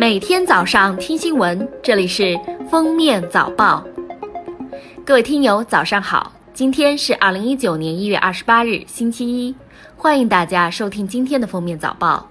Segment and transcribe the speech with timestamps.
[0.00, 2.34] 每天早上听新闻，这里是
[2.70, 3.84] 封面早报。
[5.04, 6.32] 各位听友，早上好！
[6.54, 9.54] 今天是二零一九年一月二十八日，星期一，
[9.98, 12.30] 欢迎大家收听今天的封面早报。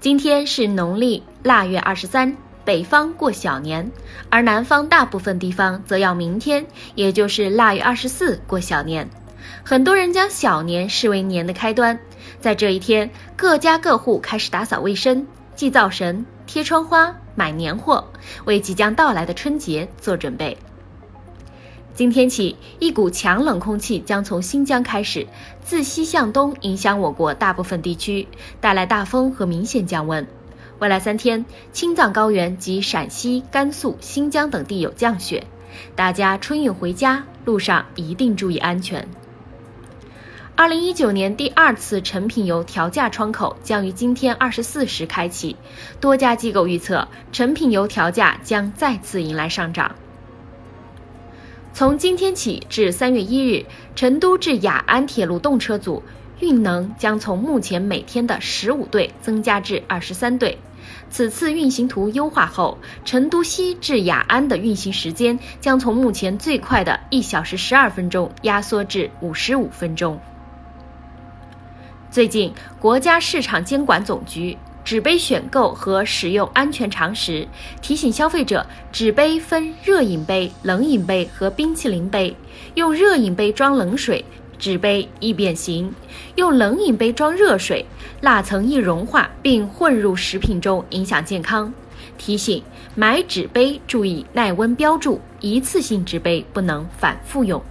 [0.00, 2.34] 今天是农历腊月二十三，
[2.64, 3.92] 北方过小年，
[4.30, 9.06] 而南方大部分地方则要明天，也就是腊月二十四过小年。
[9.62, 11.98] 很多人将小年视为年的开端，
[12.40, 15.26] 在这一天，各家各户开始打扫卫生。
[15.56, 18.08] 祭灶神、贴窗花、买年货，
[18.44, 20.58] 为即将到来的春节做准备。
[21.94, 25.28] 今天起，一股强冷空气将从新疆开始，
[25.62, 28.26] 自西向东影响我国大部分地区，
[28.60, 30.26] 带来大风和明显降温。
[30.80, 35.46] 未来三天，青藏高原及陕西、甘肃、新疆等地有降雪，
[35.94, 39.06] 大家春运回家路上一定注意安全。
[40.60, 45.56] 二零一九年第二次成品油调价窗口将于今天二十四时开启，
[46.02, 49.96] 多家机构预测成品油调价将再次迎来上涨。
[51.72, 53.64] 从今天起至三月一日，
[53.96, 56.02] 成都至雅安铁路动车组
[56.40, 60.58] 运能将从目前每天的十五对增加至二十三对。
[61.08, 70.20] 此次运行图优化后，成都西至雅安的运行时间将从目前最快的一小时十二分钟压缩至五十五分钟。
[72.10, 77.46] 最近，国家市场监管总局纸杯选购和使用安全常识
[77.80, 82.34] 提醒消费者：纸杯分热饮杯、冷饮杯和冰淇淋杯。
[82.74, 84.24] 用热饮杯装冷水，
[84.58, 85.88] 纸杯易变形；
[86.34, 87.86] 用冷饮杯装热水，
[88.22, 91.72] 蜡层易融化并混入食品中，影响健康。
[92.18, 92.60] 提醒：
[92.96, 97.62] 买纸杯注意耐温标注，一次性纸杯不能反复用。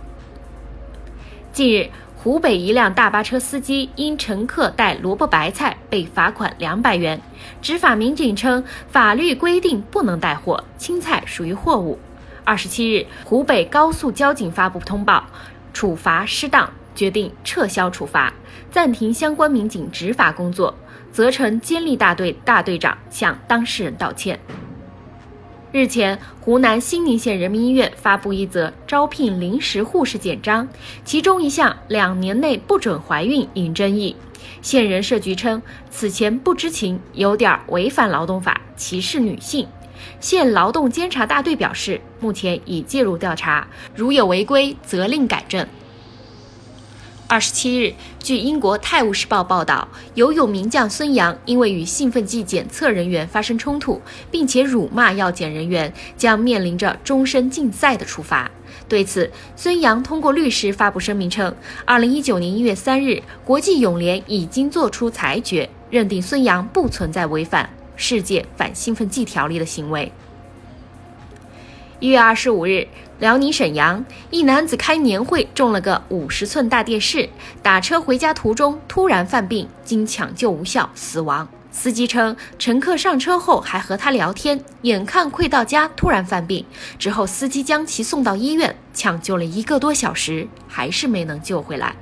[1.52, 1.90] 近日。
[2.22, 7.22] 湖北一辆大巴车司机因乘客带萝卜白菜被罚款两百元。
[7.62, 11.98] 执法民警称，法律规定不能带货，青菜属于货物。
[12.44, 15.24] 二十七日，湖北高速交警发布通报，
[15.72, 18.34] 处罚失当，决定撤销处罚，
[18.70, 20.76] 暂停相关民警执法工作，
[21.14, 24.38] 责成监利大队大队长向当事人道歉。
[25.72, 30.68] 日前，湖南新宁县人民医院发布一则招聘临时护士简章，
[31.06, 34.16] 其中一项两年内不准怀孕引争议。
[34.64, 39.68] 县人社局称，此前不知情，有点违反劳动法，歧视女性。
[40.20, 45.68] 县劳动监察大队表示，目前已介入调查，如有违规，责令改正。
[47.32, 54.02] 二十七日，据英国《泰晤士报》报道，游泳名将孙杨因为与兴奋剂检测人员发生冲突，
[54.32, 58.50] 并且辱骂药检人员，将面临着终身禁赛的处罚。
[58.88, 70.12] 对此，孙杨通过律师发布声明称，二零一九年一月三日，国际泳联已经作出裁决，认定孙杨不存在违反世界反兴奋剂条例的行为。
[72.00, 72.88] 一月二十五日。
[73.20, 77.28] 辽宁沈阳一男子开年会中了个五十寸大电视，
[77.62, 81.46] 打车回家途中突然犯病，经抢救无效死亡。
[81.70, 86.66] 司机称，乘客上车后还和他聊天，眼看快到家突然犯病，
[86.98, 91.94] 之后司机将其送到医院抢救了一个多小时，还是没能救回来。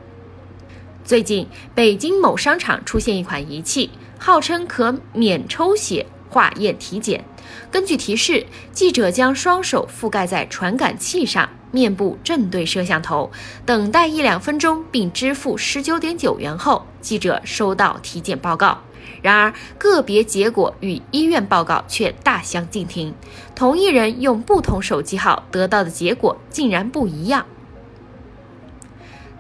[1.04, 6.06] 最近，北京某商场出现一款仪器，号称可免抽血。
[6.30, 7.24] 化验体检，
[7.72, 13.32] 根据提示，记者将双手覆盖在传感器上，面部正对摄像头，
[13.66, 18.80] 等待一两分钟，并支付十九点九元后，记者收到体检报告。
[19.22, 23.14] 然而，个别结果与医院报告却大相径庭，
[23.56, 27.46] 同一人用不同手机号得到的结果竟然不一样。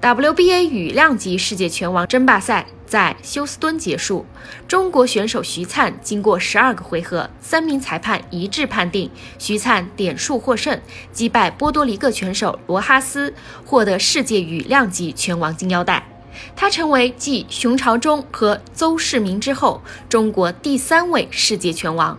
[0.01, 2.67] WBA 羽量级世界拳王争霸赛。
[2.85, 4.25] 在休斯敦结束，
[4.65, 10.79] 中国选手徐灿经过十二个回合，三名裁判一致判定徐灿点数获胜，
[11.11, 13.33] 击败波多黎各拳手罗哈斯，
[13.65, 16.07] 获得世界羽量级拳王金腰带。
[16.55, 22.17] 他成为继熊朝忠和邹市明之后，中国第三位世界拳王。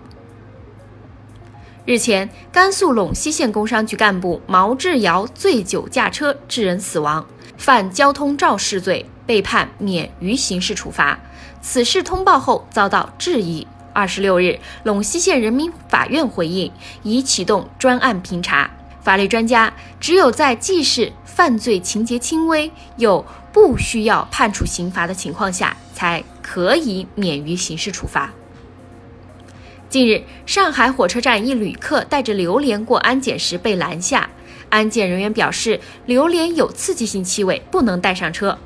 [1.88, 7.26] 日前，甘肃陇西县工商局干部毛志尧醉酒驾车致人死亡，
[7.56, 9.06] 犯交通肇事罪。
[9.24, 11.18] 被判免于刑事处罚，
[11.62, 13.66] 此事通报后遭到质疑。
[13.94, 16.70] 二十六日，陇西县人民法院回应，
[17.02, 18.70] 已启动专案评查。
[19.00, 28.30] 法律专家只有在既是犯罪情节轻微又不需要判处刑罚的情况下，才可以免于刑事处罚。
[29.90, 34.28] 近日，上海火车站一旅客带着榴莲过安检时被拦下，
[34.68, 38.58] 安检人员表示榴莲有刺激性气味，不能带上车。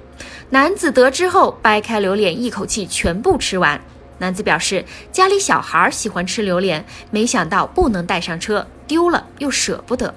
[0.50, 3.80] 男子得知后，掰开榴莲一口气全部吃完。
[4.18, 10.12] 男子表示家里小孩喜欢吃榴莲，没想到不能带上车，丢了又舍不得。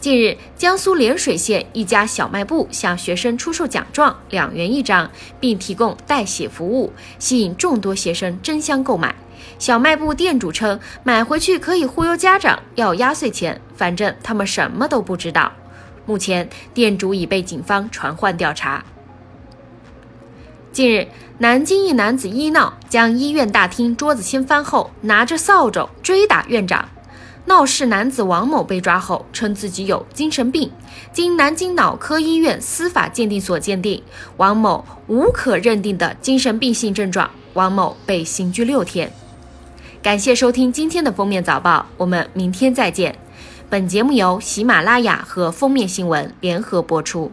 [0.00, 5.10] 近日，江苏涟水县一家小卖部向学生出售奖状，两元一张，
[5.40, 9.12] 并提供代写服务，吸引众多学生争相购买。
[9.58, 15.52] 小卖部店主称，买回去可以忽悠家长要压岁钱，反正他们什么都不知道。
[16.06, 18.84] 目前，店主已被警方传唤调查。
[20.70, 21.08] 近日，
[21.38, 26.88] 南京一男子医闹，将医院大厅桌子掀翻后，拿着扫帚追打院长。
[27.48, 30.70] 闹事男子王某被抓后称自己有精神病，
[31.12, 34.02] 经南京脑科医院司法鉴定所鉴定，
[34.36, 39.10] 王某无可认定的精神病性症状，王某被刑拘六天。
[40.02, 43.18] 感谢收听今天的封面早报，我们明天再见。
[43.70, 47.32] 本节目由喜马拉雅和封面新闻联合播出。